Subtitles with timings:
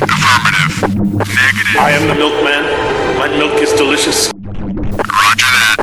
[0.00, 0.94] Affirmative.
[1.18, 1.76] Negative.
[1.76, 2.62] I am the milkman.
[3.18, 4.30] My milk is delicious.
[4.32, 5.76] Roger that.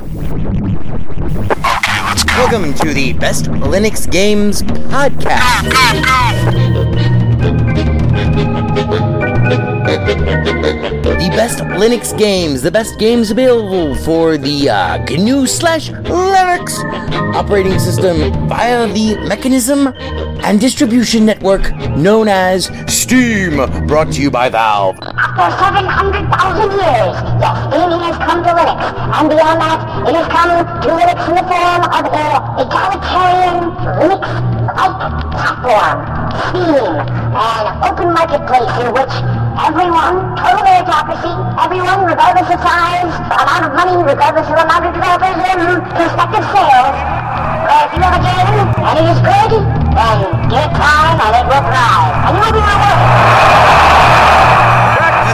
[1.65, 2.33] Okay, let's go.
[2.37, 5.65] Welcome to the Best Linux Games Podcast.
[10.05, 16.77] The best Linux games, the best games available for the uh, GNU slash Linux
[17.33, 19.87] operating system via the mechanism
[20.45, 24.97] and distribution network known as Steam, brought to you by Valve.
[25.01, 28.81] After 700,000 years, yes, gaming has come to Linux.
[29.09, 30.49] And beyond that, it has come
[30.81, 32.29] to Linux in the form of a
[32.61, 33.73] egalitarian
[34.05, 34.97] Linux-like
[35.33, 35.97] platform,
[36.45, 36.93] Steam,
[37.33, 44.03] an open marketplace in which everyone, total meritocracy, everyone, regardless of size, amount of money,
[44.03, 46.95] regardless of amount of developers, and prospective sales,
[47.65, 49.51] uh, if you have a game and it is good,
[49.95, 50.17] then
[50.51, 52.13] give it time and it will thrive.
[52.27, 54.64] And you will be rewarded.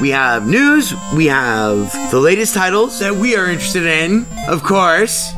[0.00, 5.32] We have news, we have the latest titles that we are interested in, of course,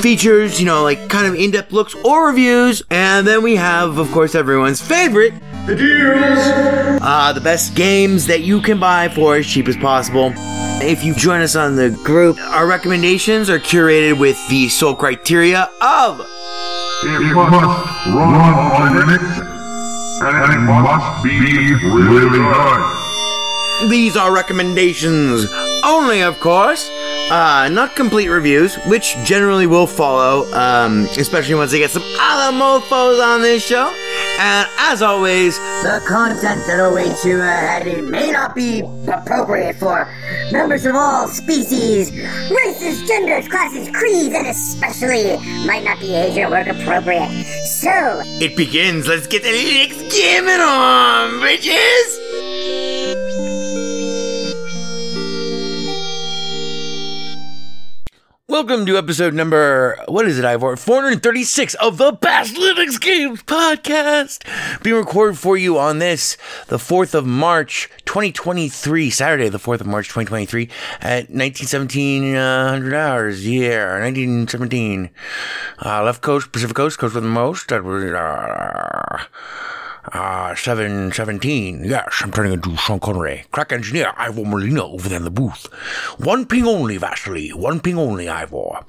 [0.00, 3.98] features, you know, like kind of in depth looks or reviews, and then we have,
[3.98, 5.32] of course, everyone's favorite
[5.66, 7.02] the deals!
[7.02, 10.32] Uh, the best games that you can buy for as cheap as possible.
[10.78, 15.68] If you join us on the group, our recommendations are curated with the sole criteria
[15.80, 17.52] of It must
[18.14, 19.24] run on Linux,
[20.22, 23.05] and it must be really good.
[23.84, 25.46] These are recommendations
[25.84, 26.90] only, of course.
[27.30, 32.56] Uh, not complete reviews, which generally will follow, um, especially once I get some other
[32.56, 33.92] mofos on this show.
[34.38, 40.08] And as always, The content that awaits you ahead may not be appropriate for
[40.52, 42.12] members of all species,
[42.50, 45.36] races, genders, classes, creeds, and especially
[45.66, 47.30] might not be age or work appropriate.
[47.66, 49.06] So, it begins.
[49.08, 52.25] Let's get the next gaming on, bitches!
[58.56, 60.76] Welcome to episode number, what is it, Ivor?
[60.76, 64.82] 436 of the Best Linux Games Podcast.
[64.82, 69.86] Being recorded for you on this, the 4th of March, 2023, Saturday, the 4th of
[69.86, 70.70] March, 2023,
[71.02, 75.10] at 1917, uh, 100 hours, yeah, 1917.
[75.84, 77.70] Uh, left coast, Pacific coast, coast with the most.
[80.14, 81.84] Uh, uh, 717.
[81.84, 83.44] Yes, I'm turning into Sean Connery.
[83.50, 85.66] Crack engineer Ivor Molina over there in the booth.
[86.18, 87.50] One ping only, Vasily.
[87.50, 88.84] One ping only, Ivor.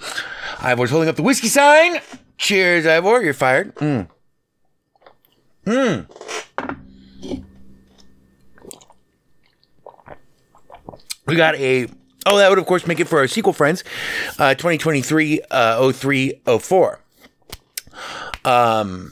[0.60, 2.00] Ivor's holding up the whiskey sign.
[2.38, 3.24] Cheers, Ivor.
[3.24, 3.74] You're fired.
[3.76, 4.08] Mm.
[5.66, 6.08] Mm.
[11.26, 11.88] We got a.
[12.26, 13.84] Oh, that would, of course, make it for our sequel friends.
[14.38, 17.00] Uh, 2023 uh, 0304.
[18.46, 19.12] Um,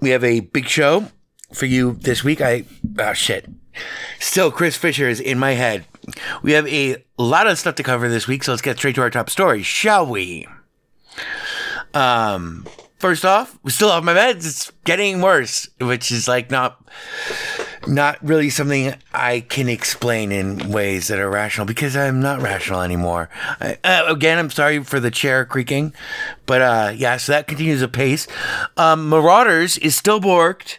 [0.00, 1.08] we have a big show
[1.52, 2.40] for you this week.
[2.40, 2.64] I
[2.98, 3.46] oh shit.
[4.18, 5.86] Still, Chris Fisher is in my head.
[6.42, 9.02] We have a lot of stuff to cover this week, so let's get straight to
[9.02, 10.46] our top story, shall we?
[11.94, 12.66] Um,
[12.98, 14.46] first off, we still have my meds.
[14.46, 16.84] It's getting worse, which is like not
[17.86, 22.82] not really something I can explain in ways that are rational because I'm not rational
[22.82, 23.30] anymore.
[23.60, 25.94] I, uh, again, I'm sorry for the chair creaking,
[26.46, 28.26] but uh, yeah, so that continues apace.
[28.76, 30.78] Um, Marauders is still borked,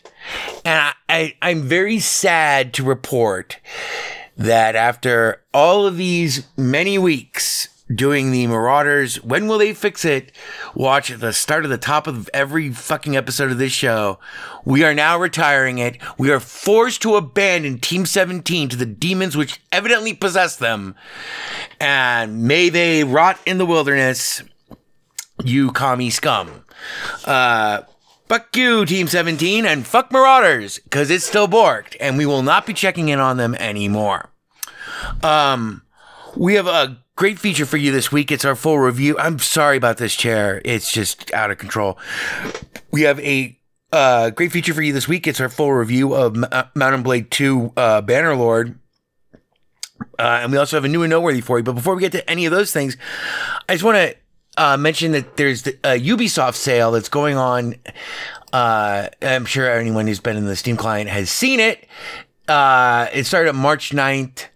[0.65, 3.59] and I, I, I'm very sad to report
[4.37, 10.31] that after all of these many weeks doing the Marauders, when will they fix it?
[10.75, 14.19] Watch at the start of the top of every fucking episode of this show.
[14.63, 15.97] We are now retiring it.
[16.17, 20.95] We are forced to abandon Team 17 to the demons which evidently possess them.
[21.79, 24.43] And may they rot in the wilderness,
[25.43, 26.63] you commie scum.
[27.25, 27.81] Uh,
[28.29, 32.67] Fuck you, Team 17, and fuck Marauders, because it's still borked, and we will not
[32.67, 34.29] be checking in on them anymore.
[35.23, 35.81] Um,
[36.37, 38.31] we have a great feature for you this week.
[38.31, 39.17] It's our full review.
[39.17, 40.61] I'm sorry about this chair.
[40.63, 41.97] It's just out of control.
[42.91, 43.57] We have a
[43.91, 45.25] uh, great feature for you this week.
[45.25, 48.77] It's our full review of M- uh, Mount & Blade 2 uh, Bannerlord.
[50.19, 51.63] Uh, and we also have a new and noteworthy for you.
[51.63, 52.95] But before we get to any of those things,
[53.67, 54.15] I just want to
[54.57, 57.75] uh, mention that there's a Ubisoft sale that's going on.
[58.51, 61.87] Uh, I'm sure anyone who's been in the Steam client has seen it.
[62.47, 64.47] Uh, it started on March 9th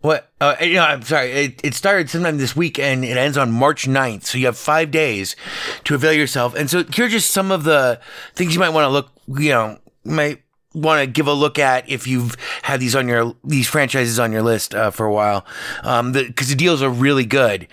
[0.00, 0.30] What?
[0.40, 1.30] Uh, you know, I'm sorry.
[1.30, 4.24] It, it started sometime this week and it ends on March 9th.
[4.24, 5.36] So you have five days
[5.84, 6.54] to avail yourself.
[6.54, 8.00] And so here are just some of the
[8.34, 10.42] things you might want to look, you know, might
[10.74, 14.30] want to give a look at if you've had these on your these franchises on
[14.30, 15.46] your list uh, for a while,
[15.82, 17.66] um, because the, deals are really good.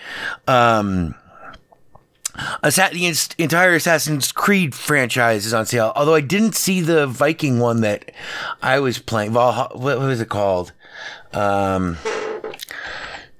[0.48, 1.14] Um,
[2.62, 5.92] The entire Assassin's Creed franchise is on sale.
[5.94, 8.10] Although I didn't see the Viking one that
[8.62, 9.32] I was playing.
[9.32, 10.72] Valhalla, what, what was it called?
[11.32, 11.96] Um,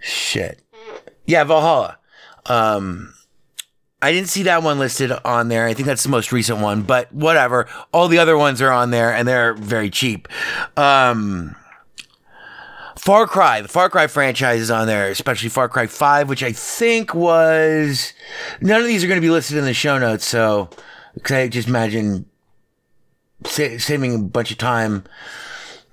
[0.00, 0.60] shit.
[1.26, 1.98] Yeah, Valhalla.
[2.46, 3.14] Um,
[4.02, 5.66] I didn't see that one listed on there.
[5.66, 7.66] I think that's the most recent one, but whatever.
[7.90, 10.28] All the other ones are on there and they're very cheap.
[10.76, 11.56] Um,
[13.04, 16.52] Far Cry, the Far Cry franchise is on there, especially Far Cry 5, which I
[16.52, 18.14] think was.
[18.62, 20.70] None of these are going to be listed in the show notes, so.
[21.28, 22.24] I just imagine
[23.44, 25.04] sa- saving a bunch of time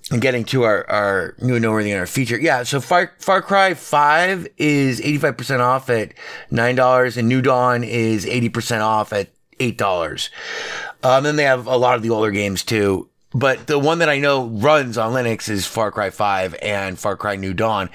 [0.10, 2.40] and getting to our, our new and noteworthy and our feature.
[2.40, 6.14] Yeah, so Far, Far Cry 5 is 85% off at
[6.50, 9.28] $9, and New Dawn is 80% off at
[9.60, 10.30] $8.
[11.04, 13.10] Um, then they have a lot of the older games too.
[13.34, 17.16] But the one that I know runs on Linux is Far Cry 5 and Far
[17.16, 17.90] Cry New Dawn.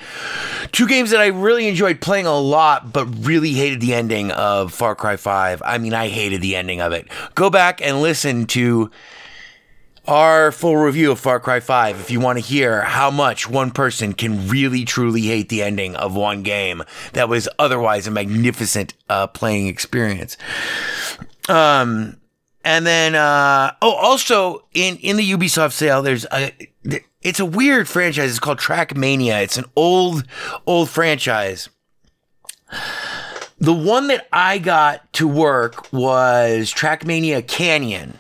[0.73, 4.73] Two games that I really enjoyed playing a lot, but really hated the ending of
[4.73, 5.63] Far Cry 5.
[5.65, 7.07] I mean, I hated the ending of it.
[7.35, 8.91] Go back and listen to
[10.09, 13.71] our full review of Far Cry 5 if you want to hear how much one
[13.71, 16.83] person can really truly hate the ending of one game
[17.13, 20.37] that was otherwise a magnificent uh, playing experience.
[21.49, 22.17] Um,
[22.67, 26.53] and then, uh, oh, also in, in the Ubisoft sale, there's a,
[27.23, 28.31] it's a weird franchise.
[28.31, 29.41] It's called Trackmania.
[29.45, 30.25] It's an old,
[30.67, 31.69] old franchise.
[33.61, 38.19] The one that I got to work was Trackmania Canyon.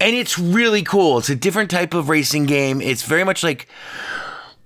[0.00, 1.18] And it's really cool.
[1.18, 2.80] It's a different type of racing game.
[2.80, 3.68] It's very much like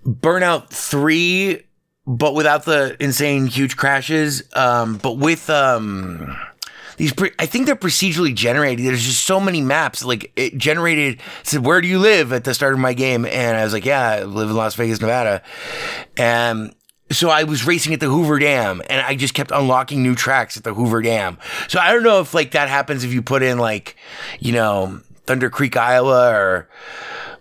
[0.06, 1.60] Burnout 3,
[2.06, 4.44] but without the insane huge crashes.
[4.54, 6.36] Um, but with, um,
[6.98, 8.84] these pre- I think they're procedurally generated.
[8.84, 10.04] There's just so many maps.
[10.04, 13.56] Like it generated said, "Where do you live?" at the start of my game, and
[13.56, 15.42] I was like, "Yeah, I live in Las Vegas, Nevada."
[16.16, 16.74] And
[17.10, 20.56] so I was racing at the Hoover Dam, and I just kept unlocking new tracks
[20.56, 21.38] at the Hoover Dam.
[21.68, 23.96] So I don't know if like that happens if you put in like,
[24.40, 26.68] you know, Thunder Creek, Iowa, or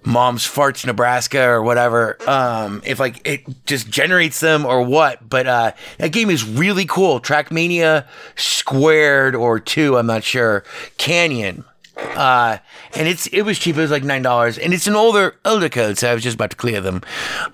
[0.07, 5.45] mom's farts nebraska or whatever um if like it just generates them or what but
[5.45, 7.19] uh that game is really cool.
[7.19, 10.63] Trackmania squared or two i'm not sure.
[10.98, 11.65] Canyon.
[11.98, 12.57] Uh
[12.95, 13.75] and it's it was cheap.
[13.75, 14.57] It was like nine dollars.
[14.57, 17.01] And it's an older older code so i was just about to clear them.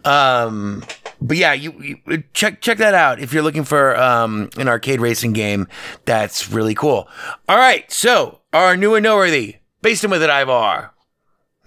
[0.06, 0.84] Um
[1.22, 1.72] but yeah you,
[2.08, 5.68] you check check that out if you're looking for um an arcade racing game.
[6.06, 7.08] That's really cool.
[7.50, 10.93] All right so our new and noteworthy based in with it Ivor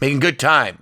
[0.01, 0.79] making good time.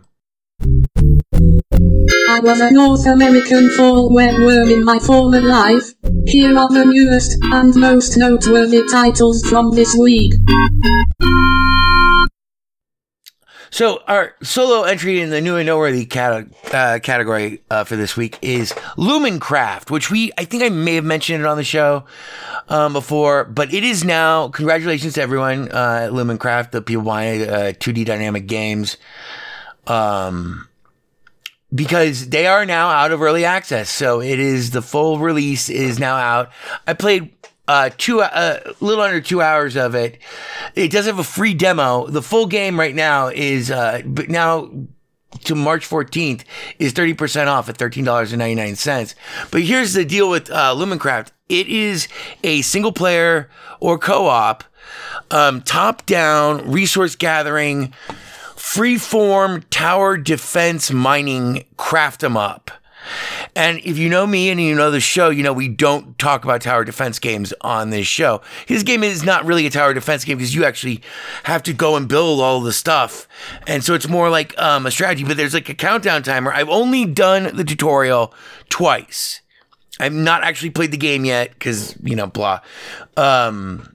[2.29, 5.93] I was a North American fall worm in my former life.
[6.27, 10.35] Here are the newest and most noteworthy titles from this week.
[13.75, 18.17] So our solo entry in the new and noteworthy cata- uh, category uh, for this
[18.17, 22.05] week is Lumencraft, which we I think I may have mentioned it on the show
[22.69, 24.47] um, before, but it is now.
[24.47, 28.97] Congratulations to everyone uh, at Lumencraft, the people behind uh, 2Dynamic games,
[29.89, 30.69] um,
[31.75, 33.91] because they are now out of early access.
[33.91, 36.53] So it is the full release is now out.
[36.87, 37.33] I played
[37.67, 40.19] uh, two, a uh, little under two hours of it.
[40.75, 42.07] It does have a free demo.
[42.07, 44.71] The full game right now is, uh, but now
[45.45, 46.43] to March 14th
[46.79, 49.15] is 30% off at $13.99.
[49.51, 51.29] But here's the deal with, uh, Lumencraft.
[51.49, 52.09] It is
[52.43, 54.65] a single player or co-op,
[55.31, 57.93] um, top down resource gathering,
[58.57, 62.71] free form tower defense mining craft them up.
[63.57, 66.45] And if you know me and you know the show, you know we don't talk
[66.45, 68.41] about tower defense games on this show.
[68.67, 71.03] His game is not really a tower defense game because you actually
[71.45, 73.29] have to go and build all the stuff.
[73.67, 76.53] And so it's more like um, a strategy, but there's like a countdown timer.
[76.53, 78.35] I've only done the tutorial
[78.69, 79.41] twice.
[80.01, 82.61] I've not actually played the game yet because, you know, blah.
[83.17, 83.94] Um,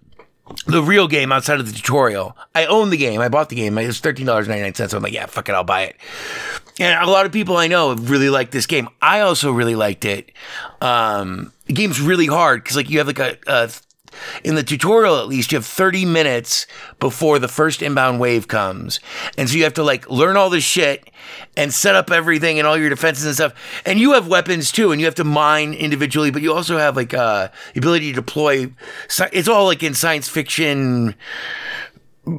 [0.65, 2.37] the real game outside of the tutorial.
[2.53, 3.21] I own the game.
[3.21, 3.77] I bought the game.
[3.77, 4.91] It was thirteen dollars ninety nine cents.
[4.91, 5.95] So I'm like, yeah, fuck it, I'll buy it.
[6.79, 8.87] And a lot of people I know really like this game.
[9.01, 10.31] I also really liked it.
[10.81, 13.69] Um, the game's really hard because like you have like a, a
[14.43, 16.67] in the tutorial at least you have 30 minutes
[16.99, 18.99] before the first inbound wave comes.
[19.38, 21.09] And so you have to like learn all this shit
[21.55, 23.81] and set up everything and all your defenses and stuff.
[23.85, 26.95] And you have weapons too and you have to mine individually but you also have
[26.95, 28.71] like uh the ability to deploy
[29.31, 31.15] it's all like in science fiction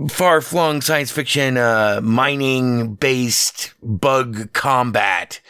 [0.09, 5.41] far flung science fiction, uh, mining based bug combat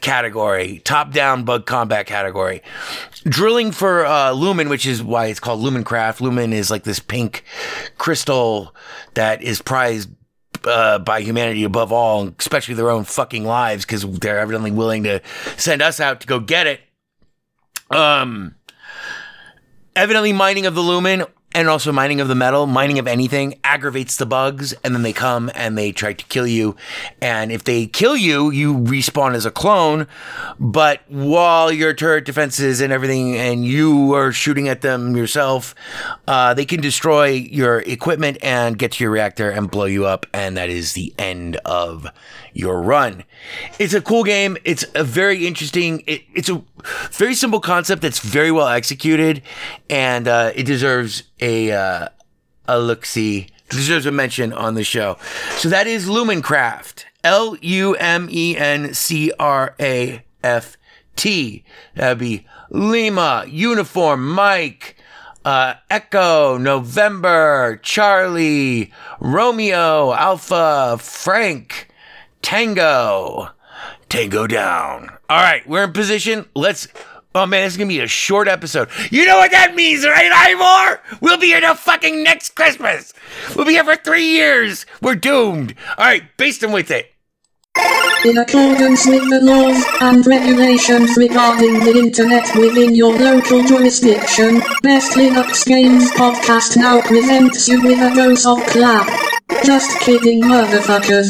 [0.00, 2.62] category, top down bug combat category.
[3.24, 6.20] Drilling for uh, lumen, which is why it's called Lumencraft.
[6.20, 7.44] Lumen is like this pink
[7.98, 8.74] crystal
[9.14, 10.10] that is prized
[10.64, 15.20] uh, by humanity above all, especially their own fucking lives, because they're evidently willing to
[15.56, 16.80] send us out to go get it.
[17.90, 18.54] Um,
[19.94, 21.24] evidently, mining of the lumen
[21.56, 25.14] and also mining of the metal, mining of anything aggravates the bugs, and then they
[25.14, 26.76] come and they try to kill you.
[27.22, 30.06] And if they kill you, you respawn as a clone.
[30.60, 35.74] But while your turret defenses and everything, and you are shooting at them yourself,
[36.28, 40.26] uh, they can destroy your equipment and get to your reactor and blow you up.
[40.34, 42.06] And that is the end of
[42.56, 43.24] your run.
[43.78, 44.56] It's a cool game.
[44.64, 46.02] It's a very interesting.
[46.06, 46.62] It, it's a
[47.10, 49.42] very simple concept that's very well executed,
[49.90, 52.08] and uh, it deserves a uh,
[52.66, 53.48] a look see.
[53.68, 55.18] Deserves a mention on the show.
[55.56, 57.04] So that is Lumencraft.
[57.24, 60.76] L U M E N C R A F
[61.16, 61.64] T.
[61.94, 64.96] That'd be Lima, Uniform, Mike,
[65.44, 71.88] uh, Echo, November, Charlie, Romeo, Alpha, Frank,
[72.46, 73.48] Tango.
[74.08, 75.10] Tango down.
[75.28, 76.46] All right, we're in position.
[76.54, 76.86] Let's.
[77.34, 78.88] Oh man, this is gonna be a short episode.
[79.10, 81.18] You know what that means, right, Ivor?
[81.20, 83.12] We'll be here till fucking next Christmas.
[83.56, 84.86] We'll be here for three years.
[85.02, 85.74] We're doomed.
[85.98, 87.15] All right, baste them with it.
[88.24, 95.12] In accordance with the laws and regulations regarding the internet within your local jurisdiction, Best
[95.12, 99.06] Linux Games Podcast now presents you with a dose of clap.
[99.64, 101.28] Just kidding, motherfuckers.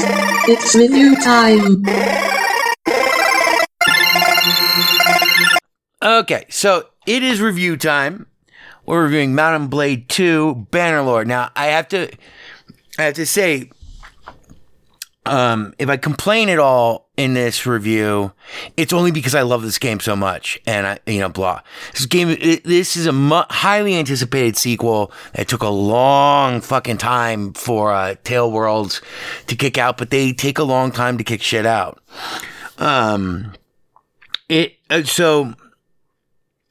[0.49, 1.83] It's review time.
[6.03, 8.27] Okay, so it is review time.
[8.87, 11.27] We're reviewing Mount & Blade 2 Bannerlord.
[11.27, 12.11] Now, I have to
[12.99, 13.71] I have to say
[15.27, 18.33] um, if I complain at all in this review,
[18.77, 21.61] it's only because I love this game so much, and I, you know, blah.
[21.93, 25.13] This game, it, this is a mu- highly anticipated sequel.
[25.35, 29.03] that took a long fucking time for uh, TaleWorlds
[29.47, 32.01] to kick out, but they take a long time to kick shit out.
[32.79, 33.55] Um,
[34.49, 35.55] it uh, so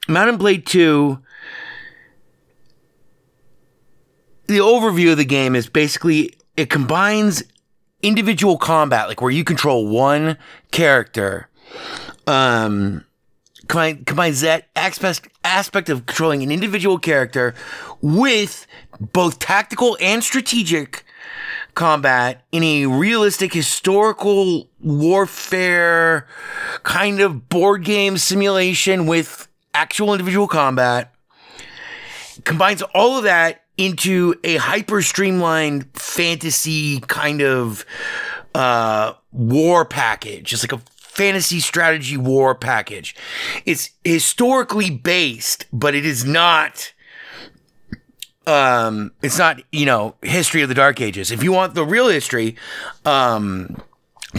[0.07, 1.19] Mount & Blade Two.
[4.47, 7.43] The overview of the game is basically it combines
[8.05, 10.37] individual combat, like where you control one
[10.71, 11.49] character,
[12.27, 13.03] um,
[13.67, 17.53] combine, combines that aspect aspect of controlling an individual character
[18.01, 18.67] with
[18.99, 21.05] both tactical and strategic
[21.73, 26.25] combat in a realistic historical warfare
[26.83, 31.13] kind of board game simulation with actual individual combat.
[32.43, 37.85] Combines all of that into a hyper streamlined fantasy kind of
[38.53, 40.53] uh, war package.
[40.53, 43.15] It's like a fantasy strategy war package.
[43.65, 46.93] It's historically based, but it is not.
[48.47, 51.31] Um, it's not you know history of the Dark Ages.
[51.31, 52.55] If you want the real history,
[53.03, 53.81] um,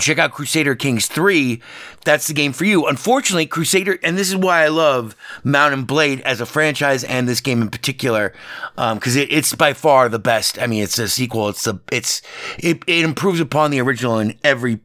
[0.00, 1.60] check out Crusader Kings 3.
[2.04, 2.86] That's the game for you.
[2.86, 7.28] Unfortunately, Crusader, and this is why I love Mount & Blade as a franchise and
[7.28, 8.32] this game in particular,
[8.76, 10.60] um, because it, it's by far the best.
[10.60, 11.48] I mean, it's a sequel.
[11.48, 12.22] It's the it's
[12.58, 14.80] it, it improves upon the original in every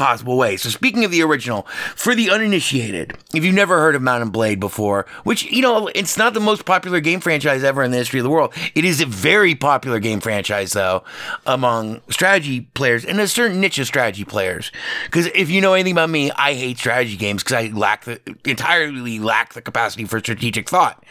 [0.00, 0.56] possible way.
[0.56, 4.32] So speaking of the original, for the uninitiated, if you've never heard of Mount &
[4.32, 7.98] Blade before, which, you know, it's not the most popular game franchise ever in the
[7.98, 8.54] history of the world.
[8.74, 11.04] It is a very popular game franchise though
[11.44, 14.72] among strategy players and a certain niche of strategy players.
[15.10, 18.20] Cause if you know anything about me, I hate strategy games because I lack the
[18.46, 21.04] entirely lack the capacity for strategic thought.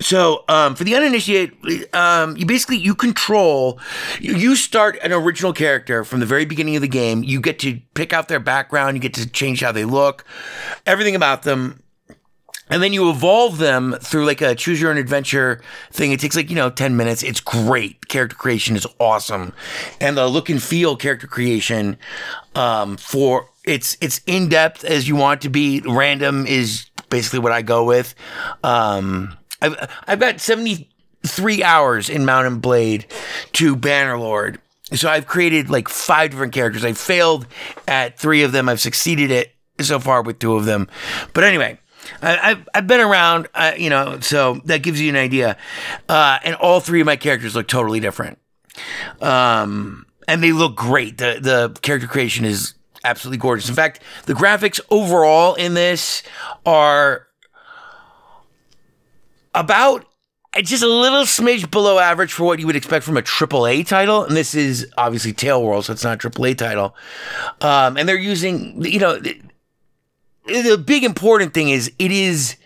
[0.00, 3.80] So, um, for the uninitiated, um, you basically, you control,
[4.20, 7.24] you, start an original character from the very beginning of the game.
[7.24, 10.24] You get to pick out their background, you get to change how they look,
[10.86, 11.82] everything about them.
[12.70, 16.12] And then you evolve them through like a choose your own adventure thing.
[16.12, 17.22] It takes like, you know, 10 minutes.
[17.22, 18.08] It's great.
[18.08, 19.54] Character creation is awesome.
[20.02, 21.96] And the look and feel character creation,
[22.54, 25.80] um, for it's, it's in depth as you want to be.
[25.80, 28.14] Random is basically what I go with.
[28.62, 33.06] Um, I've, I've got 73 hours in Mount & Blade
[33.54, 34.58] to Bannerlord.
[34.94, 36.84] So I've created like five different characters.
[36.84, 37.46] I failed
[37.86, 38.68] at three of them.
[38.68, 39.48] I've succeeded at
[39.80, 40.88] so far with two of them.
[41.34, 41.78] But anyway,
[42.22, 45.56] I, have I've been around, uh, you know, so that gives you an idea.
[46.08, 48.38] Uh, and all three of my characters look totally different.
[49.20, 51.18] Um, and they look great.
[51.18, 52.74] The the character creation is
[53.04, 53.68] absolutely gorgeous.
[53.68, 56.22] In fact, the graphics overall in this
[56.66, 57.27] are
[59.58, 60.06] about
[60.56, 64.24] just a little smidge below average for what you would expect from a AAA title.
[64.24, 66.96] And this is obviously TaleWorld, so it's not a AAA title.
[67.60, 69.40] Um, and they're using, you know, the,
[70.46, 72.56] the big important thing is it is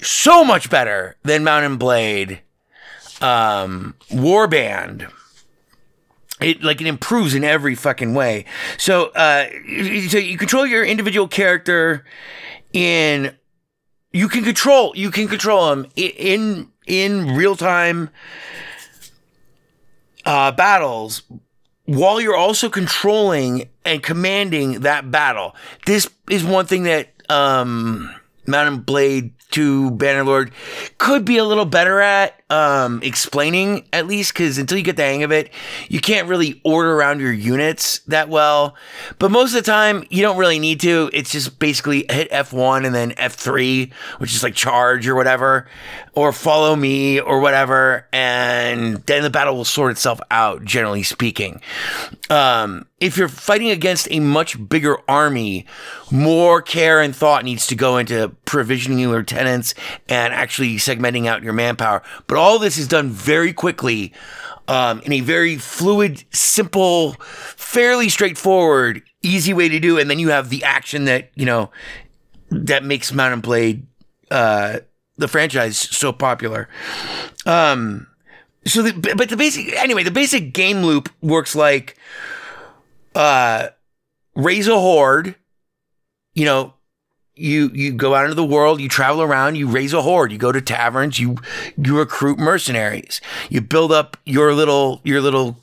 [0.00, 2.42] so much better than Mount & Blade
[3.20, 5.10] um, Warband.
[6.40, 8.46] It like it improves in every fucking way.
[8.76, 9.48] So, uh,
[10.08, 12.04] so you control your individual character
[12.72, 13.36] in
[14.12, 18.10] you can control you can control them in in real time
[20.24, 21.22] uh, battles
[21.84, 25.54] while you're also controlling and commanding that battle.
[25.86, 28.14] This is one thing that um,
[28.46, 30.52] Mount & Blade 2 Bannerlord
[30.98, 35.02] could be a little better at um, explaining, at least, because until you get the
[35.02, 35.50] hang of it,
[35.88, 38.76] you can't really order around your units that well.
[39.18, 41.08] But most of the time, you don't really need to.
[41.14, 45.66] It's just basically hit F1 and then F3, which is like charge or whatever,
[46.12, 51.62] or follow me or whatever, and then the battle will sort itself out, generally speaking.
[52.28, 55.66] Um, if you're fighting against a much bigger army,
[56.10, 59.74] more care and thought needs to go into provisioning your lieutenants
[60.08, 62.02] and actually segmenting out your manpower.
[62.26, 64.12] But all this is done very quickly
[64.66, 69.96] um, in a very fluid, simple, fairly straightforward, easy way to do.
[69.96, 71.70] And then you have the action that, you know,
[72.50, 73.86] that makes Mount & Blade,
[74.32, 74.80] uh,
[75.16, 76.68] the franchise so popular.
[77.46, 78.08] Um,
[78.66, 81.96] so the, but the basic, anyway, the basic game loop works like,
[83.14, 83.68] uh,
[84.34, 85.36] raise a horde,
[86.34, 86.74] you know,
[87.34, 90.38] you you go out into the world, you travel around, you raise a horde, you
[90.38, 91.36] go to taverns, you
[91.76, 95.58] you recruit mercenaries, you build up your little your little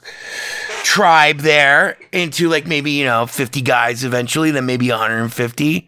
[0.84, 5.88] tribe there into like maybe you know 50 guys eventually then maybe 150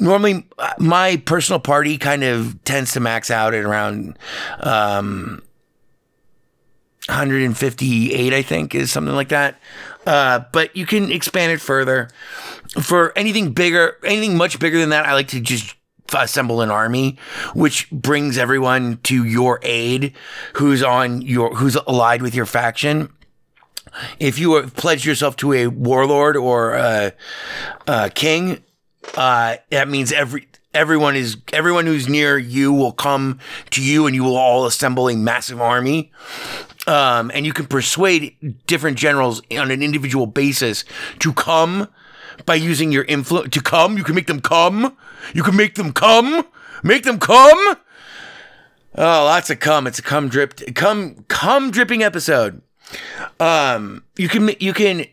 [0.00, 0.44] normally
[0.78, 4.18] my personal party kind of tends to max out at around
[4.60, 5.42] um
[7.08, 9.60] 158 i think is something like that.
[10.06, 12.08] Uh, but you can expand it further.
[12.80, 15.74] For anything bigger, anything much bigger than that, I like to just
[16.14, 17.18] assemble an army,
[17.54, 20.14] which brings everyone to your aid,
[20.54, 23.12] who's on your, who's allied with your faction.
[24.20, 27.12] If you have pledged yourself to a warlord or a,
[27.86, 28.62] a king,
[29.16, 33.38] uh, that means every everyone is everyone who's near you will come
[33.70, 36.12] to you, and you will all assemble a massive army
[36.86, 40.84] um, and you can persuade different generals on an individual basis
[41.18, 41.88] to come
[42.44, 43.96] by using your influence to come.
[43.96, 44.96] You can make them come.
[45.34, 46.46] You can make them come.
[46.82, 47.76] Make them come.
[48.98, 49.86] Oh, lots of cum.
[49.86, 52.62] It's a cum drip, cum, cum dripping episode.
[53.40, 55.06] Um, you can, you can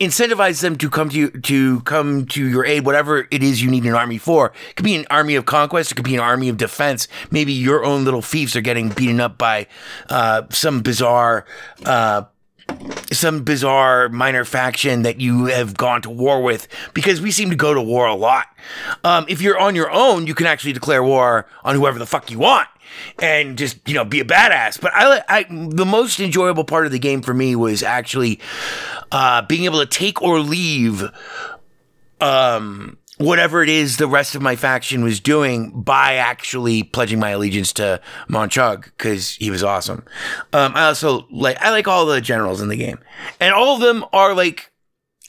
[0.00, 3.70] incentivize them to come to you to come to your aid whatever it is you
[3.70, 6.20] need an army for it could be an army of conquest it could be an
[6.20, 9.66] army of defense maybe your own little fiefs are getting beaten up by
[10.08, 11.44] uh, some bizarre
[11.84, 12.22] uh,
[13.12, 17.56] some bizarre minor faction that you have gone to war with because we seem to
[17.56, 18.46] go to war a lot.
[19.04, 22.30] Um, if you're on your own, you can actually declare war on whoever the fuck
[22.30, 22.68] you want
[23.20, 24.80] and just you know be a badass.
[24.80, 28.40] But I, I the most enjoyable part of the game for me was actually
[29.12, 31.02] uh, being able to take or leave
[32.20, 37.28] um, whatever it is the rest of my faction was doing by actually pledging my
[37.30, 40.04] allegiance to Monchug because he was awesome.
[40.54, 42.98] Um, I also like I like all the generals in the game,
[43.38, 44.72] and all of them are like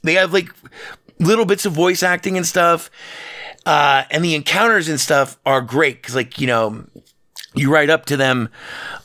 [0.04, 0.54] they have like
[1.20, 2.90] little bits of voice acting and stuff.
[3.66, 6.84] Uh, and the encounters and stuff are great because, like, you know,
[7.54, 8.50] you ride up to them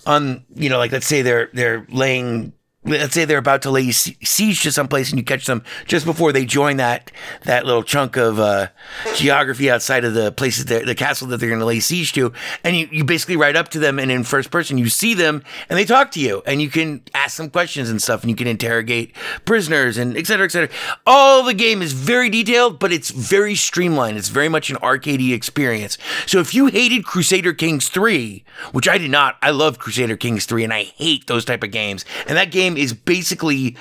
[0.07, 2.53] on, you know, like let's say they're they're laying
[2.87, 6.33] let's say they're about to lay siege to someplace and you catch them just before
[6.33, 7.11] they join that
[7.45, 8.69] that little chunk of uh,
[9.15, 12.33] geography outside of the places that, the castle that they're going to lay siege to.
[12.63, 15.43] And you, you basically ride up to them and in first person you see them
[15.69, 18.37] and they talk to you and you can ask them questions and stuff and you
[18.37, 20.69] can interrogate prisoners and etc etc
[21.07, 24.17] all the game is very detailed but it's very streamlined.
[24.17, 25.99] It's very much an arcadey experience.
[26.27, 30.47] So if you hated crusader kings 3 which i did not i love crusader kings
[30.47, 32.05] 3 and i hate those type of games.
[32.27, 33.77] And that game is basically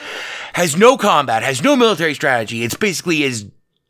[0.54, 2.64] has no combat, has no military strategy.
[2.64, 3.46] It's basically as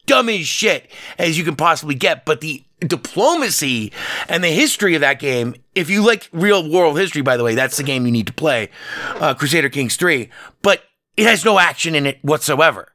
[0.05, 2.25] dumb as shit as you can possibly get.
[2.25, 3.91] But the diplomacy
[4.27, 7.55] and the history of that game, if you like real world history, by the way,
[7.55, 8.69] that's the game you need to play,
[9.15, 10.29] uh, Crusader Kings 3.
[10.61, 10.83] But
[11.17, 12.91] it has no action in it whatsoever.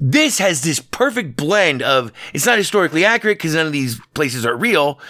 [0.00, 4.46] This has this perfect blend of it's not historically accurate because none of these places
[4.46, 5.00] are real.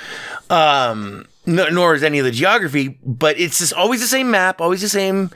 [0.49, 4.83] Um, nor is any of the geography, but it's just always the same map, always
[4.83, 5.31] the same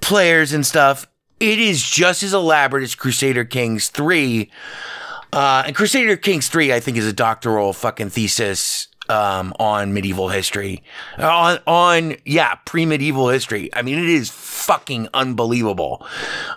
[0.00, 1.06] players and stuff.
[1.40, 4.50] It is just as elaborate as Crusader Kings 3.
[5.32, 10.28] Uh, and Crusader Kings 3, I think, is a doctoral fucking thesis um, on medieval
[10.28, 10.82] history,
[11.18, 13.70] on on yeah pre medieval history.
[13.74, 16.06] I mean, it is fucking unbelievable.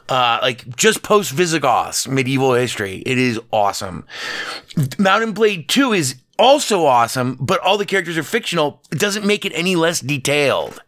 [0.09, 4.05] Uh, like just post Visigoths medieval history, it is awesome.
[4.97, 8.81] Mount & Blade Two is also awesome, but all the characters are fictional.
[8.91, 10.81] It doesn't make it any less detailed.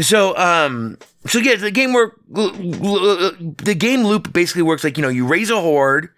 [0.00, 5.08] So, um, so yeah, the game work, the game loop basically works like you know
[5.08, 6.08] you raise a horde,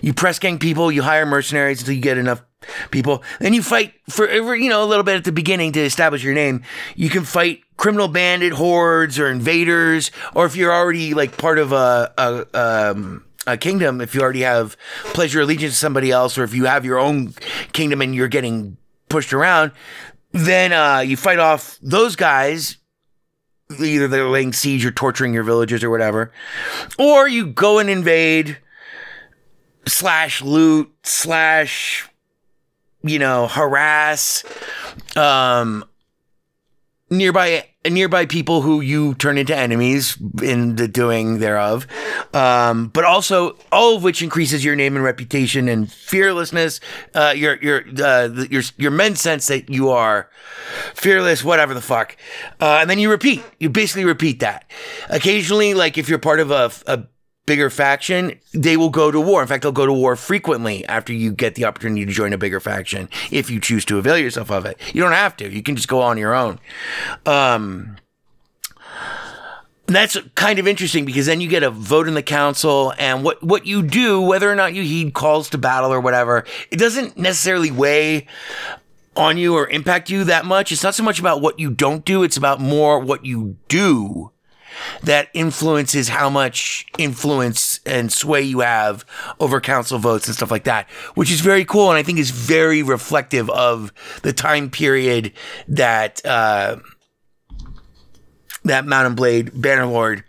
[0.00, 2.42] you press gang people, you hire mercenaries until you get enough
[2.90, 6.22] people, then you fight for you know a little bit at the beginning to establish
[6.22, 6.62] your name.
[6.96, 11.72] You can fight criminal bandit hordes or invaders, or if you're already like part of
[11.72, 14.76] a a um, a kingdom, if you already have
[15.16, 17.34] your allegiance to somebody else, or if you have your own
[17.72, 18.76] kingdom and you're getting
[19.08, 19.72] pushed around,
[20.32, 22.76] then uh, you fight off those guys.
[23.78, 26.32] Either they're laying siege or torturing your villagers or whatever,
[26.98, 28.58] or you go and invade,
[29.86, 32.08] slash loot, slash,
[33.02, 34.44] you know, harass,
[35.16, 35.84] um,
[37.10, 41.86] nearby nearby people who you turn into enemies in the doing thereof.
[42.34, 46.80] Um, but also all of which increases your name and reputation and fearlessness
[47.14, 50.28] uh, your your uh, your your men sense that you are
[50.94, 52.16] fearless whatever the fuck.
[52.60, 53.42] Uh, and then you repeat.
[53.58, 54.70] You basically repeat that.
[55.08, 57.04] Occasionally like if you're part of a, a
[57.48, 59.42] bigger faction, they will go to war.
[59.42, 62.38] In fact, they'll go to war frequently after you get the opportunity to join a
[62.38, 64.78] bigger faction if you choose to avail yourself of it.
[64.94, 65.48] You don't have to.
[65.48, 66.60] You can just go on your own.
[67.24, 67.96] Um,
[69.86, 73.42] that's kind of interesting because then you get a vote in the council and what,
[73.42, 77.16] what you do, whether or not you heed calls to battle or whatever, it doesn't
[77.16, 78.26] necessarily weigh
[79.16, 80.70] on you or impact you that much.
[80.70, 82.22] It's not so much about what you don't do.
[82.22, 84.32] It's about more what you do
[85.02, 89.04] that influences how much influence and sway you have
[89.40, 92.30] over council votes and stuff like that, which is very cool and I think is
[92.30, 95.32] very reflective of the time period
[95.68, 96.76] that uh,
[98.64, 100.22] that Mount & Blade Bannerlord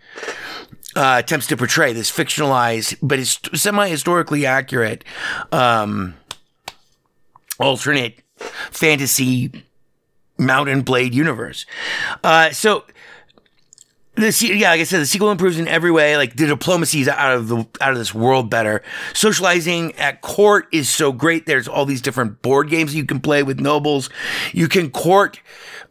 [0.96, 5.04] uh, attempts to portray this fictionalized but is semi historically accurate
[5.52, 6.14] um,
[7.58, 8.20] alternate
[8.70, 9.64] fantasy
[10.38, 11.66] Mount & Blade universe.
[12.24, 12.84] Uh, so
[14.18, 16.16] yeah, like I said, the sequel improves in every way.
[16.16, 18.82] Like the diplomacy is out of the out of this world better.
[19.14, 21.46] Socializing at court is so great.
[21.46, 24.10] There's all these different board games you can play with nobles.
[24.52, 25.40] You can court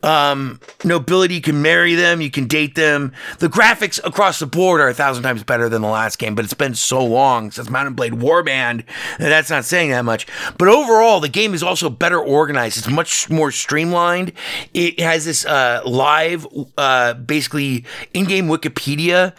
[0.04, 1.36] um, nobility.
[1.36, 2.22] You can marry them.
[2.22, 3.14] You can date them.
[3.40, 6.36] The graphics across the board are a thousand times better than the last game.
[6.36, 8.86] But it's been so long since Mount & Blade Warband
[9.18, 10.28] that that's not saying that much.
[10.58, 12.78] But overall, the game is also better organized.
[12.78, 14.34] It's much more streamlined.
[14.74, 19.36] It has this uh, live, uh, basically in-game Wikipedia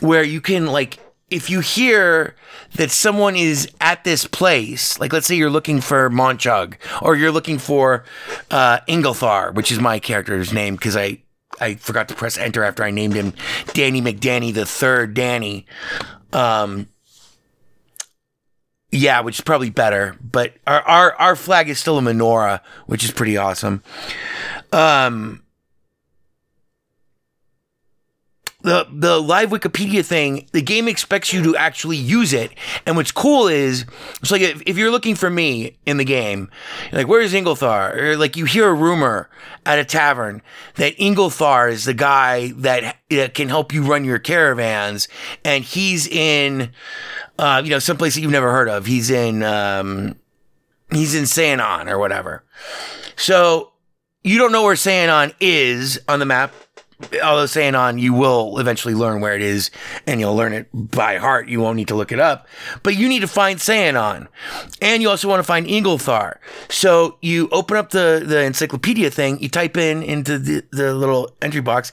[0.00, 0.98] where you can like
[1.30, 2.34] if you hear
[2.76, 7.30] that someone is at this place, like let's say you're looking for Monchug or you're
[7.30, 8.04] looking for
[8.50, 11.22] uh, Inglethar, which is my character's name because I
[11.60, 13.34] I forgot to press enter after I named him
[13.72, 15.66] Danny McDanny the third Danny.
[16.32, 16.88] Um,
[18.90, 23.04] yeah, which is probably better, but our, our our flag is still a menorah, which
[23.04, 23.82] is pretty awesome.
[24.72, 25.42] Um,
[28.62, 32.52] the the live Wikipedia thing, the game expects you to actually use it.
[32.86, 33.86] And what's cool is,
[34.20, 36.50] it's like if, if you're looking for me in the game,
[36.92, 37.96] like where's Inglethar?
[37.96, 39.30] Or like you hear a rumor
[39.64, 40.42] at a tavern
[40.74, 45.06] that Inglethar is the guy that, that can help you run your caravans,
[45.44, 46.72] and he's in,
[47.38, 48.86] uh, you know, someplace that you've never heard of.
[48.86, 50.16] He's in, um,
[50.90, 52.44] he's in Seonon or whatever.
[53.14, 53.72] So
[54.24, 56.52] you don't know where Seonon is on the map
[57.22, 59.70] although saying on you will eventually learn where it is
[60.06, 61.48] and you'll learn it by heart.
[61.48, 62.46] You won't need to look it up.
[62.82, 64.28] But you need to find Seonon
[64.80, 69.40] and you also want to find Inglethar so you open up the the encyclopedia thing.
[69.40, 71.92] You type in into the, the little entry box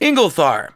[0.00, 0.70] Inglethar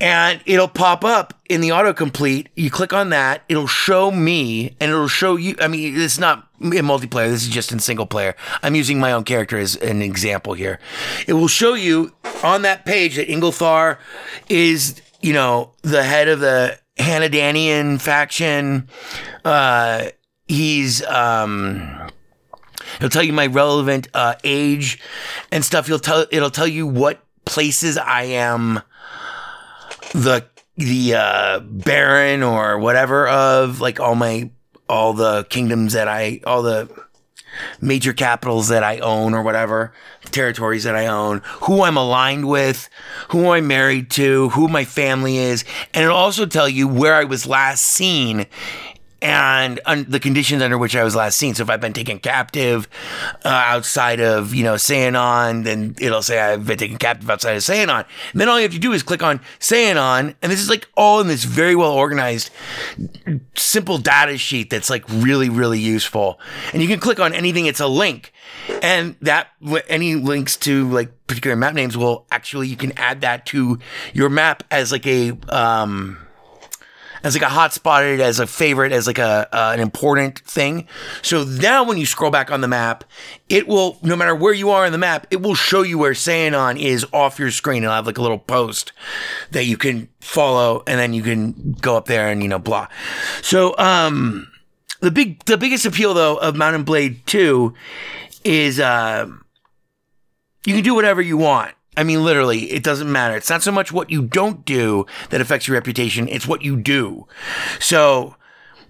[0.00, 2.48] and it'll pop up in the autocomplete.
[2.54, 5.56] You click on that, it'll show me, and it'll show you.
[5.60, 7.28] I mean, it's not in multiplayer.
[7.28, 8.34] This is just in single player.
[8.62, 10.78] I'm using my own character as an example here.
[11.26, 13.98] It will show you on that page that Inglethar
[14.48, 18.88] is, you know, the head of the Hanadanian faction.
[19.44, 20.10] Uh,
[20.46, 22.10] he's um.
[22.96, 25.00] It'll tell you my relevant uh, age
[25.50, 25.88] and stuff.
[25.88, 28.80] You'll tell it'll tell you what places I am
[30.12, 34.50] the the uh, baron or whatever of like all my
[34.88, 36.88] all the kingdoms that I all the
[37.80, 39.92] major capitals that I own or whatever
[40.26, 42.88] territories that I own, who I'm aligned with,
[43.30, 45.64] who I'm married to, who my family is,
[45.94, 48.46] and it'll also tell you where I was last seen
[49.22, 51.54] and un- the conditions under which I was last seen.
[51.54, 52.88] So if I've been taken captive
[53.44, 57.62] uh, outside of, you know, Seonon, then it'll say I've been taken captive outside of
[57.62, 58.04] Seonon.
[58.32, 60.88] And then all you have to do is click on Seonon, and this is like
[60.96, 62.50] all in this very well organized,
[63.54, 66.38] simple data sheet that's like really, really useful.
[66.72, 68.32] And you can click on anything, it's a link.
[68.82, 69.48] And that,
[69.88, 73.78] any links to like particular map names will actually, you can add that to
[74.12, 76.18] your map as like a, um,
[77.22, 80.86] as like a hotspotted, as a favorite, as like a uh, an important thing.
[81.22, 83.04] So now when you scroll back on the map,
[83.48, 86.12] it will no matter where you are in the map, it will show you where
[86.12, 87.82] Seonon is off your screen.
[87.82, 88.92] It'll have like a little post
[89.50, 92.88] that you can follow, and then you can go up there and you know blah.
[93.42, 94.50] So um,
[95.00, 97.74] the big the biggest appeal though of Mount & Blade Two
[98.44, 99.26] is uh,
[100.64, 101.72] you can do whatever you want.
[101.96, 103.36] I mean, literally, it doesn't matter.
[103.36, 106.76] It's not so much what you don't do that affects your reputation, it's what you
[106.76, 107.26] do.
[107.80, 108.36] So,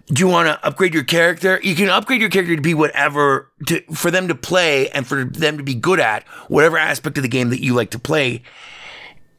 [0.08, 1.60] do you want to upgrade your character?
[1.62, 5.24] You can upgrade your character to be whatever, to, for them to play and for
[5.24, 8.42] them to be good at whatever aspect of the game that you like to play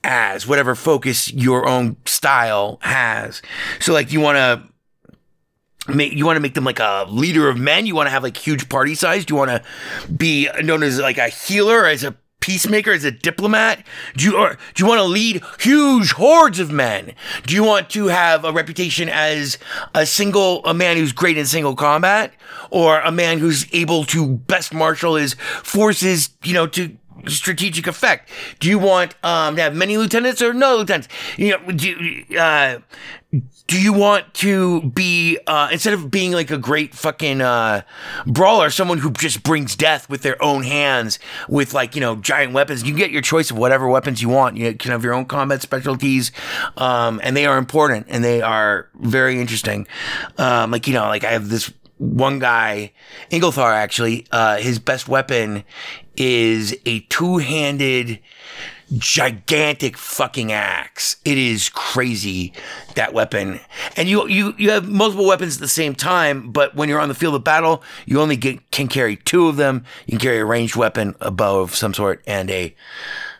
[0.03, 3.41] as, whatever focus your own style has.
[3.79, 7.57] So, like, you want to make you want to make them like a leader of
[7.57, 9.63] men you want to have like huge party size do you want to
[10.11, 12.13] be known as like a healer as a
[12.47, 13.85] peacemaker as a diplomat?
[14.15, 17.13] Do you or do you want to lead huge hordes of men?
[17.45, 19.57] Do you want to have a reputation as
[19.93, 22.31] a single a man who's great in single combat?
[22.69, 28.29] Or a man who's able to best marshal his forces you know to strategic effect
[28.59, 32.79] do you want um to have many lieutenants or no lieutenants you know do uh
[33.67, 37.81] do you want to be uh, instead of being like a great fucking uh,
[38.25, 42.53] brawler, someone who just brings death with their own hands with like you know giant
[42.53, 42.83] weapons?
[42.83, 44.55] You get your choice of whatever weapons you want.
[44.55, 46.31] You can have your own combat specialties,
[46.77, 49.85] um, and they are important and they are very interesting.
[50.37, 52.93] Um, like you know, like I have this one guy,
[53.31, 55.65] Inglethar actually, uh, his best weapon
[56.17, 58.19] is a two-handed
[58.97, 61.17] gigantic fucking axe.
[61.25, 62.53] It is crazy
[62.95, 63.59] that weapon.
[63.97, 67.09] And you you you have multiple weapons at the same time, but when you're on
[67.09, 69.83] the field of battle, you only get can carry two of them.
[70.05, 72.75] You can carry a ranged weapon, a bow of some sort, and a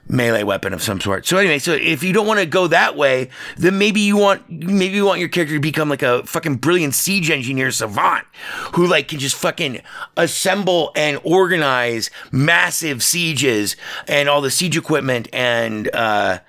[0.10, 1.26] melee weapon of some sort.
[1.26, 4.50] So anyway, so if you don't want to go that way, then maybe you want
[4.50, 8.26] maybe you want your character to become like a fucking brilliant siege engineer savant
[8.74, 9.82] who like can just fucking
[10.15, 13.76] assemble and organize massive sieges
[14.08, 16.39] and all the siege equipment and uh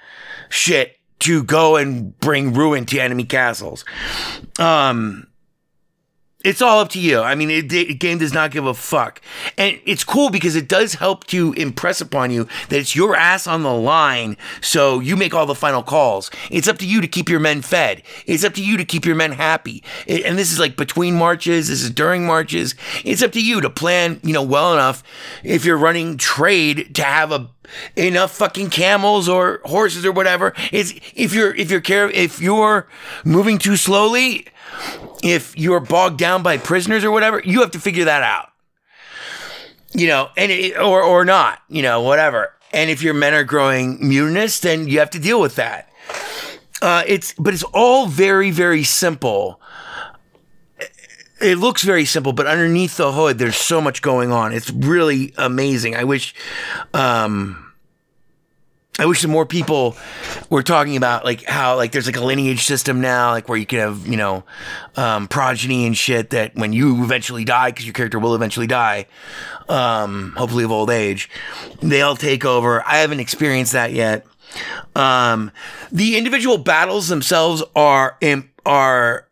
[0.49, 3.85] shit to go and bring ruin to enemy castles.
[4.59, 5.27] Um
[6.49, 7.21] it's all up to you.
[7.21, 9.21] I mean, it, the game does not give a fuck.
[9.59, 13.47] And it's cool because it does help to impress upon you that it's your ass
[13.47, 16.31] on the line, so you make all the final calls.
[16.51, 18.03] It's up to you to keep your men fed.
[18.27, 19.85] It's up to you to keep your men happy.
[20.07, 22.75] It, and this is like between marches, this is during marches.
[23.05, 25.03] It's up to you to plan, you know, well enough
[25.45, 27.51] if you're running trade to have a
[27.97, 30.55] enough fucking camels or horses or whatever.
[30.73, 32.89] It's if you're if you're care if you're
[33.25, 34.47] moving too slowly,
[35.23, 38.51] if you're bogged down by prisoners or whatever, you have to figure that out.
[39.95, 42.55] You know, and it, or or not, you know, whatever.
[42.73, 45.91] And if your men are growing mutinous, then you have to deal with that.
[46.81, 49.61] Uh, it's but it's all very very simple.
[51.41, 54.53] It looks very simple, but underneath the hood, there's so much going on.
[54.53, 55.95] It's really amazing.
[55.95, 56.35] I wish,
[56.95, 57.73] um,
[58.99, 59.97] I wish more people
[60.51, 63.67] were talking about like how like there's like a lineage system now, like where you
[63.67, 64.43] can have you know
[64.97, 69.07] um, progeny and shit that when you eventually die, because your character will eventually die,
[69.69, 71.31] um, hopefully of old age,
[71.81, 72.85] they'll take over.
[72.85, 74.27] I haven't experienced that yet.
[74.97, 75.53] Um,
[75.93, 78.19] the individual battles themselves are
[78.67, 79.28] are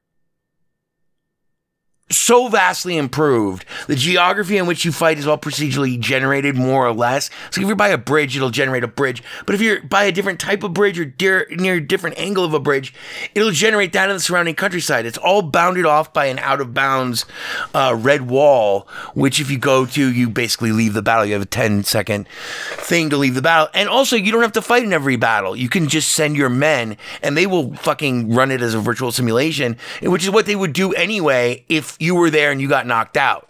[2.08, 3.64] so vastly improved.
[3.88, 7.30] The geography in which you fight is all procedurally generated, more or less.
[7.50, 9.24] So if you're by a bridge, it'll generate a bridge.
[9.44, 12.44] But if you're by a different type of bridge or dear, near a different angle
[12.44, 12.94] of a bridge,
[13.34, 15.04] it'll generate that in the surrounding countryside.
[15.04, 17.26] It's all bounded off by an out of bounds
[17.74, 21.26] uh, red wall, which if you go to, you basically leave the battle.
[21.26, 23.68] You have a 10 second thing to leave the battle.
[23.74, 25.56] And also, you don't have to fight in every battle.
[25.56, 29.10] You can just send your men and they will fucking run it as a virtual
[29.10, 32.86] simulation, which is what they would do anyway if you were there and you got
[32.86, 33.48] knocked out.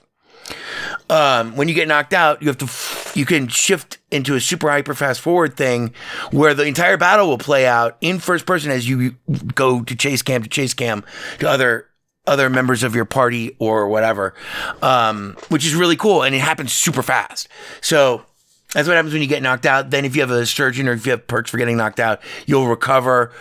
[1.09, 4.71] Um, when you get knocked out, you have to you can shift into a super
[4.71, 5.95] hyper fast forward thing
[6.31, 9.17] where the entire battle will play out in first person as you
[9.55, 11.05] go to chase cam to chase cam
[11.39, 11.87] to other
[12.27, 14.35] other members of your party or whatever,
[14.83, 17.49] um, which is really cool and it happens super fast.
[17.81, 18.25] So
[18.73, 19.91] That's what happens when you get knocked out.
[19.91, 22.21] Then, if you have a surgeon or if you have perks for getting knocked out,
[22.47, 23.33] you'll recover,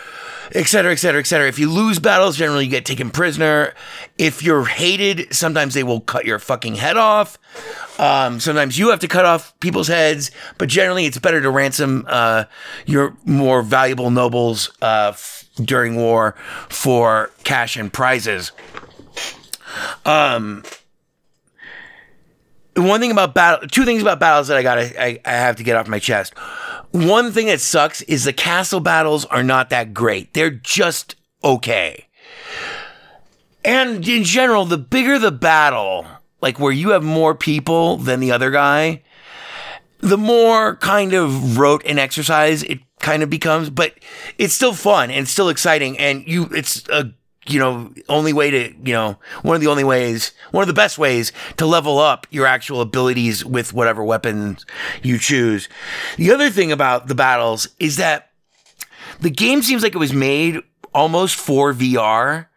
[0.54, 1.48] et cetera, et cetera, et cetera.
[1.48, 3.74] If you lose battles, generally you get taken prisoner.
[4.18, 7.38] If you're hated, sometimes they will cut your fucking head off.
[8.00, 12.06] Um, sometimes you have to cut off people's heads, but generally it's better to ransom
[12.08, 12.46] uh,
[12.86, 16.36] your more valuable nobles uh, f- during war
[16.70, 18.52] for cash and prizes.
[20.06, 20.64] Um,
[22.76, 25.64] one thing about battle, two things about battles that I got, I, I have to
[25.64, 26.38] get off my chest.
[26.92, 30.34] One thing that sucks is the castle battles are not that great.
[30.34, 32.08] They're just okay.
[33.64, 36.06] And in general, the bigger the battle,
[36.42, 39.04] like where you have more people than the other guy,
[40.00, 43.94] the more kind of rote and exercise it kind of becomes, but
[44.38, 45.98] it's still fun and still exciting.
[45.98, 47.12] And you, it's a,
[47.48, 50.74] you know, only way to, you know, one of the only ways, one of the
[50.74, 54.66] best ways to level up your actual abilities with whatever weapons
[55.04, 55.70] you choose.
[56.18, 58.32] The other thing about the battles is that
[59.20, 60.62] the game seems like it was made
[60.94, 62.48] almost for VR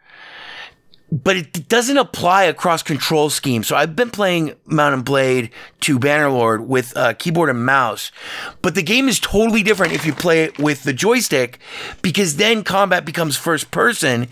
[1.10, 3.66] but it doesn't apply across control schemes.
[3.66, 8.12] So I've been playing Mount and Blade 2 Bannerlord with uh, keyboard and mouse,
[8.60, 11.58] but the game is totally different if you play it with the joystick
[12.02, 14.28] because then combat becomes first person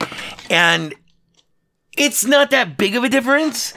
[0.50, 0.94] and
[1.96, 3.72] it's not that big of a difference,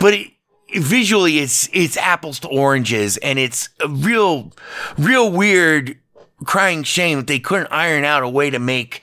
[0.00, 0.30] but it,
[0.76, 4.52] visually it's it's apples to oranges and it's a real
[4.98, 5.96] real weird
[6.44, 9.02] crying shame that they couldn't iron out a way to make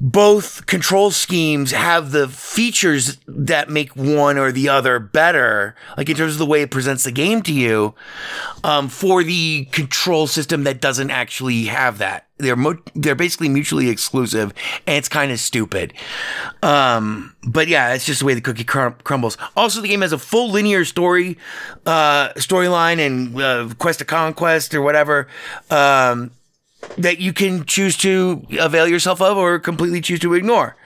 [0.00, 6.16] both control schemes have the features that make one or the other better, like in
[6.16, 7.94] terms of the way it presents the game to you,
[8.64, 12.26] um, for the control system that doesn't actually have that.
[12.38, 14.54] They're mo- they're basically mutually exclusive,
[14.86, 15.92] and it's kind of stupid.
[16.62, 19.36] Um, but yeah, it's just the way the cookie crum- crumbles.
[19.54, 21.36] Also, the game has a full linear story,
[21.84, 25.28] uh, storyline and uh, quest to conquest or whatever.
[25.70, 26.30] Um,
[26.96, 30.76] that you can choose to avail yourself of or completely choose to ignore.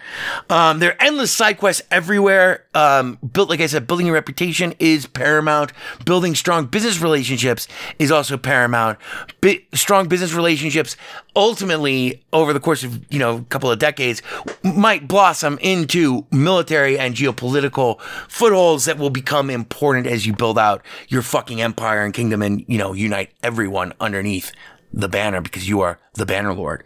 [0.51, 2.65] Um, there are endless side quests everywhere.
[2.75, 5.73] Um, built, like I said, building your reputation is paramount.
[6.05, 8.99] Building strong business relationships is also paramount.
[9.41, 10.97] Bi- strong business relationships,
[11.37, 14.21] ultimately, over the course of you know a couple of decades,
[14.63, 20.83] might blossom into military and geopolitical footholds that will become important as you build out
[21.09, 24.53] your fucking empire and kingdom, and you know unite everyone underneath
[24.95, 26.85] the banner because you are the banner lord.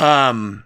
[0.00, 0.64] Um,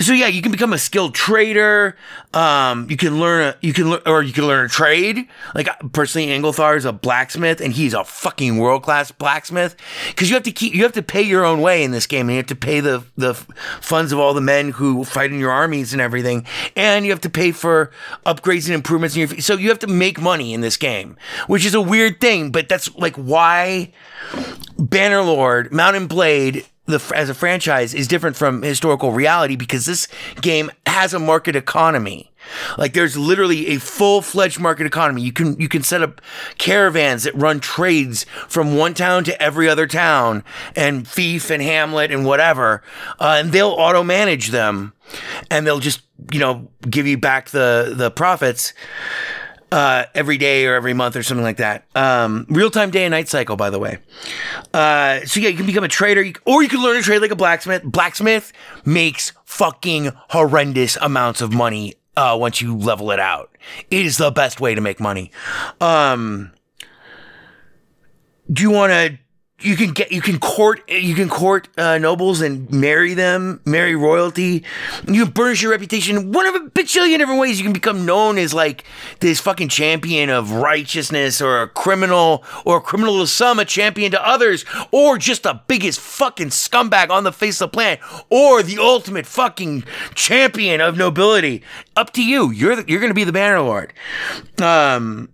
[0.00, 1.96] so yeah, you can become a skilled trader.
[2.32, 5.28] Um, you can learn a, you can learn, or you can learn a trade.
[5.54, 9.76] Like personally, Engelthar is a blacksmith, and he's a fucking world class blacksmith.
[10.08, 12.22] Because you have to keep, you have to pay your own way in this game,
[12.22, 15.38] and you have to pay the the funds of all the men who fight in
[15.38, 17.92] your armies and everything, and you have to pay for
[18.26, 19.40] upgrades and improvements in your.
[19.40, 22.68] So you have to make money in this game, which is a weird thing, but
[22.68, 23.92] that's like why
[24.76, 30.08] Bannerlord, Mount and Blade, the as a franchise is different from historical reality because this
[30.40, 32.30] game has a market economy.
[32.76, 35.22] Like there's literally a full-fledged market economy.
[35.22, 36.20] You can you can set up
[36.58, 40.44] caravans that run trades from one town to every other town,
[40.76, 42.82] and fief and hamlet and whatever,
[43.18, 44.92] uh, and they'll auto manage them,
[45.50, 48.74] and they'll just you know give you back the the profits
[49.72, 51.84] uh, every day or every month or something like that.
[51.94, 53.98] Um, real time day and night cycle, by the way.
[54.72, 57.30] Uh, so yeah, you can become a trader, or you can learn to trade like
[57.30, 57.82] a blacksmith.
[57.84, 58.52] Blacksmith
[58.84, 63.56] makes fucking horrendous amounts of money uh, once you level it out.
[63.90, 65.30] It is the best way to make money.
[65.80, 66.52] Um,
[68.52, 69.18] do you want to?
[69.64, 73.96] You can get, you can court, you can court uh, nobles and marry them, marry
[73.96, 74.62] royalty.
[75.08, 77.58] You can burnish your reputation one of a bajillion different ways.
[77.58, 78.84] You can become known as like
[79.20, 84.10] this fucking champion of righteousness, or a criminal, or a criminal to some, a champion
[84.12, 88.62] to others, or just the biggest fucking scumbag on the face of the planet, or
[88.62, 91.62] the ultimate fucking champion of nobility.
[91.96, 92.50] Up to you.
[92.50, 93.94] You're the, you're gonna be the banner lord.
[94.60, 95.30] Um,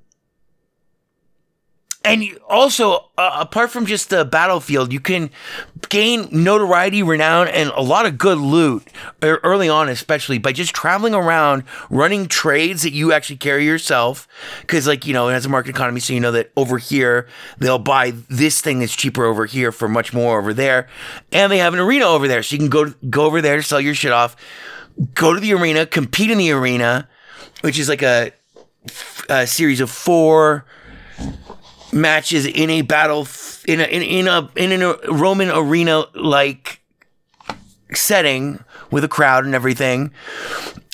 [2.02, 5.28] and also, uh, apart from just the battlefield, you can
[5.90, 8.88] gain notoriety, renown, and a lot of good loot
[9.22, 14.26] er- early on, especially by just traveling around, running trades that you actually carry yourself.
[14.62, 17.28] Because, like, you know, it has a market economy, so you know that over here,
[17.58, 20.88] they'll buy this thing that's cheaper over here for much more over there.
[21.32, 23.62] And they have an arena over there, so you can go, go over there to
[23.62, 24.36] sell your shit off,
[25.12, 27.10] go to the arena, compete in the arena,
[27.60, 28.32] which is like a,
[29.28, 30.64] a series of four
[31.92, 33.26] matches in a battle
[33.66, 36.80] in a in, in a in a Roman arena like
[37.92, 40.12] setting with a crowd and everything.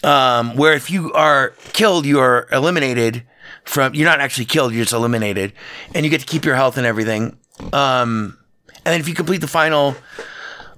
[0.04, 3.22] um, where if you are killed, you are eliminated
[3.64, 3.94] from.
[3.94, 5.52] You're not actually killed; you're just eliminated,
[5.94, 7.38] and you get to keep your health and everything.
[7.72, 8.38] Um,
[8.84, 9.96] and then if you complete the final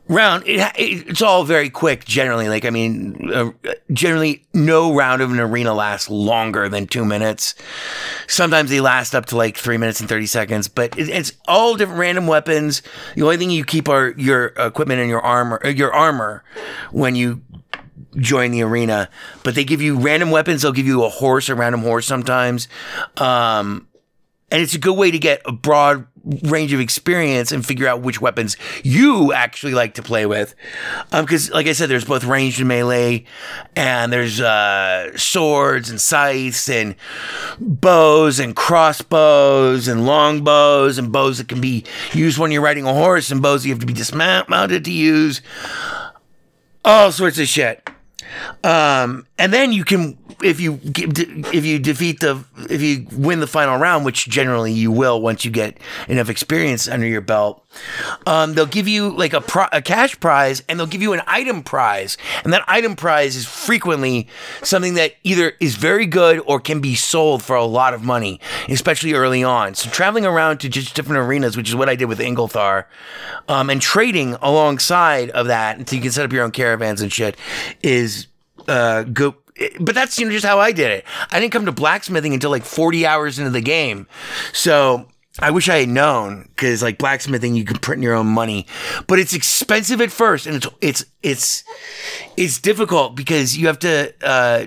[0.09, 2.05] round, it, it, it's all very quick.
[2.05, 3.51] Generally, like I mean, uh,
[3.93, 7.55] generally, no round of an arena lasts longer than two minutes.
[8.27, 11.77] Sometimes they last up to like three minutes and thirty seconds, but it, it's all
[11.77, 12.83] different random weapons.
[13.15, 16.43] The only thing you keep are your equipment and your armor, uh, your armor,
[16.91, 17.43] when you
[18.17, 19.09] join the arena.
[19.45, 20.63] But they give you random weapons.
[20.63, 22.69] They'll give you a horse, a random horse sometimes.
[23.17, 23.89] Um,
[24.51, 26.07] and it's a good way to get a broad
[26.43, 30.55] range of experience and figure out which weapons you actually like to play with.
[31.11, 33.25] Because, like I said, there's both ranged and melee,
[33.77, 36.95] and there's uh, swords and scythes and
[37.61, 42.93] bows and crossbows and longbows and bows that can be used when you're riding a
[42.93, 45.41] horse and bows you have to be dismounted to use.
[46.85, 47.89] All sorts of shit.
[48.65, 53.47] Um, and then you can, if you if you defeat the, if you win the
[53.47, 55.79] final round, which generally you will once you get
[56.09, 57.65] enough experience under your belt,
[58.27, 61.23] um, they'll give you like a, pro- a cash prize, and they'll give you an
[61.27, 64.29] item prize, and that item prize is frequently
[64.63, 68.41] something that either is very good or can be sold for a lot of money,
[68.69, 69.75] especially early on.
[69.75, 72.85] So traveling around to just different arenas, which is what I did with Ingolthar,
[73.49, 77.13] um, and trading alongside of that, so you can set up your own caravans and
[77.13, 77.37] shit,
[77.83, 78.27] is
[78.69, 79.35] uh, go.
[79.81, 81.05] But that's you know just how I did it.
[81.33, 84.07] I didn't come to blacksmithing until like 40 hours into the game,
[84.53, 85.09] so
[85.41, 88.67] I wish I had known because like blacksmithing, you can print your own money,
[89.07, 91.65] but it's expensive at first, and it's it's it's
[92.37, 94.13] it's difficult because you have to.
[94.23, 94.67] Uh,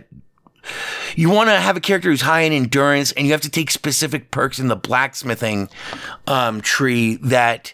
[1.15, 3.71] you want to have a character who's high in endurance, and you have to take
[3.71, 5.69] specific perks in the blacksmithing
[6.27, 7.73] um, tree that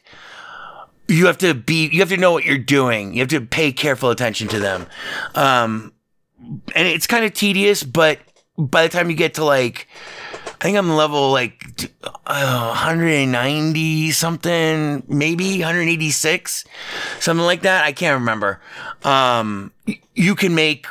[1.08, 1.88] you have to be.
[1.90, 3.14] You have to know what you're doing.
[3.14, 4.88] You have to pay careful attention to them,
[5.36, 5.94] um,
[6.40, 7.84] and it's kind of tedious.
[7.84, 8.20] But
[8.58, 9.88] by the time you get to like,
[10.46, 11.92] I think I'm level like
[12.26, 16.66] uh, 190 something, maybe 186,
[17.20, 17.84] something like that.
[17.86, 18.60] I can't remember.
[19.04, 19.72] Um,
[20.16, 20.88] you can make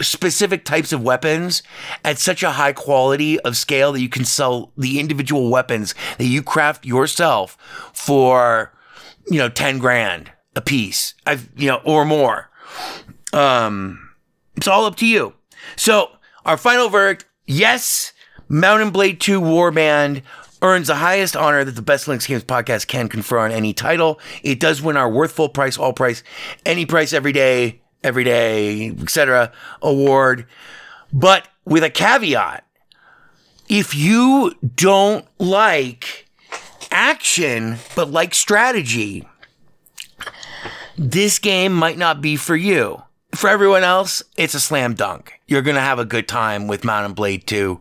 [0.00, 1.62] specific types of weapons
[2.04, 6.26] at such a high quality of scale that you can sell the individual weapons that
[6.26, 7.56] you craft yourself
[7.92, 8.72] for,
[9.26, 11.14] you know, 10 grand a piece.
[11.26, 12.50] I've, you know, or more.
[13.32, 14.07] Um,
[14.58, 15.34] it's all up to you.
[15.76, 16.10] So
[16.44, 18.12] our final verdict, yes,
[18.48, 20.22] Mount & Blade 2 Warband
[20.62, 24.20] earns the highest honor that the Best Linux Games podcast can confer on any title.
[24.42, 26.22] It does win our worth full price, all price,
[26.66, 29.52] any price every day, every day, etc.
[29.82, 30.46] award.
[31.12, 32.66] But with a caveat,
[33.68, 36.26] if you don't like
[36.90, 39.28] action but like strategy,
[40.96, 43.02] this game might not be for you.
[43.38, 45.40] For everyone else, it's a slam dunk.
[45.46, 47.80] You're going to have a good time with Mount & Blade 2,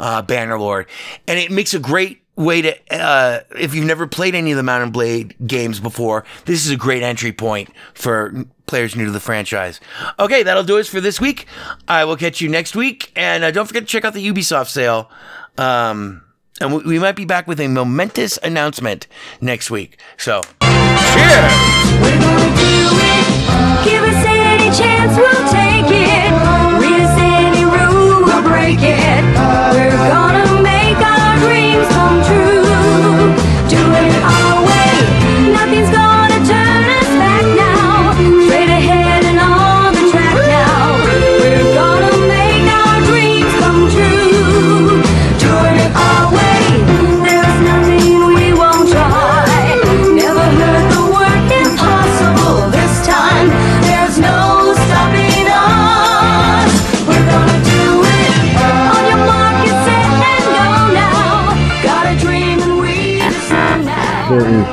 [0.00, 0.86] uh, Bannerlord.
[1.28, 4.64] And it makes a great way to, uh, if you've never played any of the
[4.64, 9.12] Mount & Blade games before, this is a great entry point for players new to
[9.12, 9.78] the franchise.
[10.18, 11.46] Okay, that'll do us for this week.
[11.86, 13.12] I will catch you next week.
[13.14, 15.08] And uh, don't forget to check out the Ubisoft sale.
[15.56, 16.24] Um,
[16.60, 19.06] and we, we might be back with a momentous announcement
[19.40, 20.00] next week.
[20.16, 21.66] So, cheers!
[24.76, 26.32] Chance, we'll take it.
[26.84, 29.24] Us any rule, we'll break it.
[29.72, 32.64] We're gonna make our dreams come true.
[33.72, 34.92] Do it our way.
[35.56, 36.15] Nothing's gonna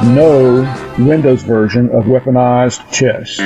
[0.04, 3.38] no Windows version of weaponized chess.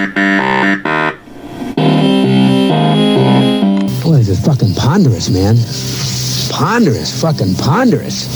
[4.03, 5.55] Boy, this is fucking ponderous, man.
[6.51, 8.27] Ponderous, fucking ponderous.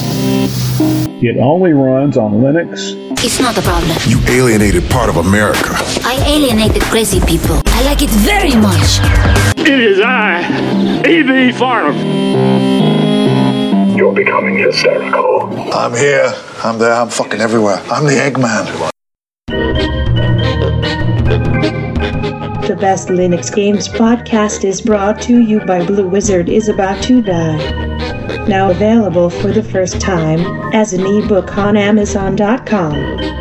[1.24, 2.94] It only runs on Linux,
[3.24, 3.98] It's not a problem.
[4.08, 5.76] You alienated part of America.
[6.04, 7.62] I alienated crazy people.
[7.68, 9.00] I like it very much.
[9.58, 11.52] It is I, E.B.
[11.54, 13.01] Farnum.
[14.02, 15.72] You're becoming hysterical.
[15.72, 16.34] I'm here.
[16.64, 16.92] I'm there.
[16.92, 17.80] I'm fucking everywhere.
[17.86, 18.90] I'm the Eggman.
[22.68, 27.22] The Best Linux Games podcast is brought to you by Blue Wizard is about to
[27.22, 27.60] die.
[28.48, 30.40] now available for the first time
[30.74, 33.41] as an ebook on Amazon.com.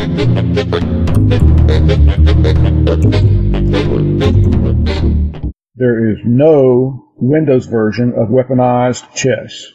[5.77, 9.73] There is no Windows version of weaponized chess.